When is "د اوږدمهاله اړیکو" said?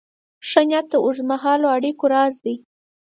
0.91-2.05